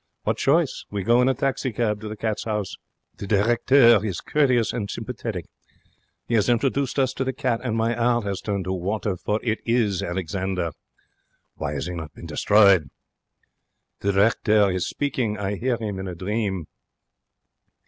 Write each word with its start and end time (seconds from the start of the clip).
What 0.23 0.37
choice? 0.37 0.83
We 0.89 1.03
go 1.03 1.21
in 1.21 1.29
a 1.29 1.35
taxi 1.35 1.71
cab 1.71 2.01
to 2.01 2.07
the 2.09 2.15
Cats' 2.17 2.45
House. 2.45 2.73
The 3.17 3.27
directeur 3.27 4.03
is 4.03 4.19
courteous 4.19 4.73
and 4.73 4.89
sympathetic. 4.89 5.45
He 6.27 6.33
has 6.33 6.49
introduced 6.49 6.97
us 6.97 7.13
to 7.13 7.23
the 7.23 7.33
cat, 7.33 7.61
and 7.63 7.77
my 7.77 7.95
'eart 7.95 8.25
'as 8.25 8.41
turned 8.41 8.63
to 8.63 8.73
water, 8.73 9.15
for 9.15 9.39
it 9.43 9.59
is 9.63 10.01
Alexander. 10.01 10.71
Why 11.57 11.73
has 11.73 11.85
he 11.85 11.93
not 11.93 12.15
been 12.15 12.25
destroyed? 12.25 12.89
The 13.99 14.11
directeur 14.11 14.71
is 14.71 14.89
speaking. 14.89 15.37
I 15.37 15.53
'ear 15.61 15.77
him 15.77 15.99
in 15.99 16.07
a 16.07 16.15
dream. 16.15 16.65